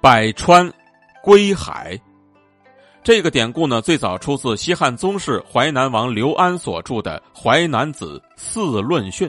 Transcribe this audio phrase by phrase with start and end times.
[0.00, 0.72] 百川
[1.24, 1.98] 归海。
[3.02, 9.28] 这个典故呢，最早出自西汉宗室淮南王刘安所著的《淮南子·四论训》。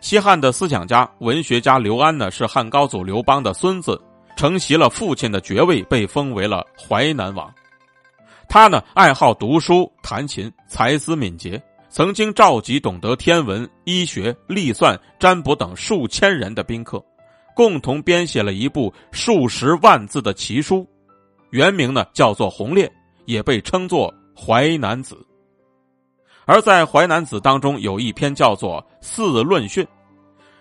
[0.00, 4.00] 西汉的思想家、文学家刘安呢，是汉高祖刘邦的孙子，
[4.36, 7.48] 承袭了父亲的爵位，被封为了淮南王。
[8.48, 17.00] 他呢，爱好读书、弹琴，才思敏捷，曾经召集懂得天文、医学、历算、占卜等数千人的宾客，
[17.54, 20.86] 共同编写了一部数十万字的奇书。
[21.50, 22.86] 原名呢叫做《鸿烈》，
[23.26, 25.14] 也被称作《淮南子》。
[26.44, 29.84] 而在《淮南子》当中，有一篇叫做《四论训》，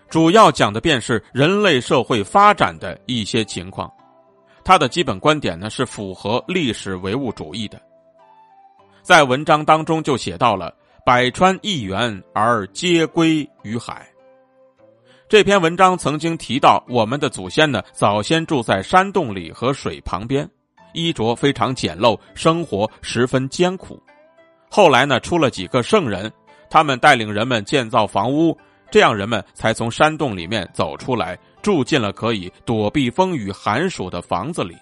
[0.09, 3.91] 主要讲的便是人类社会发展的一些情况。
[4.63, 7.81] 他的基本观点呢是符合历史唯物主义的。
[9.01, 10.71] 在文章当中就写到了
[11.03, 14.07] “百川一源而皆归于海”。
[15.31, 20.45] 这篇文章曾经提到，我们的祖先呢早先住在山洞里和水旁边。
[20.91, 23.97] 衣着非常简陋，生活十分艰苦。
[24.69, 26.29] 后来呢，出了几个圣人，
[26.69, 28.53] 他们带领人们建造房屋，
[28.91, 34.75] 这样人们才从山洞里面走出来，住进了可以躲避风雨寒暑的房子里。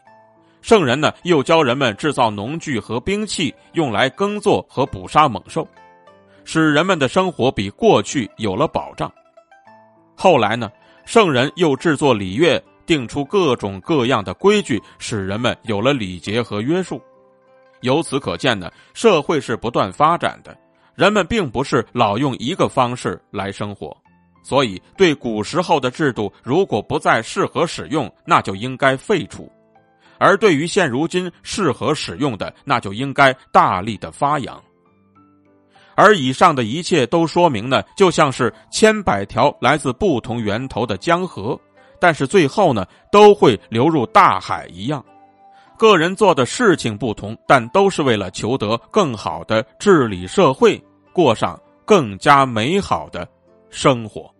[0.63, 5.67] 圣人呢，又教人们制造农具和兵器，用来耕作和捕杀猛兽，
[6.43, 9.13] 使人们的生活比过去有了保障。
[10.19, 10.69] 后来呢，
[11.05, 12.61] 圣人又制作礼乐。
[12.85, 16.99] 定出各种各样的规矩，使人们有了礼节和约束。
[17.81, 20.57] 由此可见呢，社会是不断发展的，
[20.95, 23.95] 人们并不是老用一个方式来生活。
[24.41, 29.43] 所以，对古时候的制度，如果不再适合使用，那就应该废除；
[30.17, 34.59] 而对于现如今适合使用的，那就应该大力的发扬。
[36.01, 41.59] 而以上的一切都说明呢，就像是千百条来自不同源头的江河。
[41.99, 45.03] 但是最后呢，都会流入大海一样。
[45.77, 53.27] 个人做的事情不同，但都是为了求得更好的治理社会，过上更加美好的
[53.69, 54.33] 生活。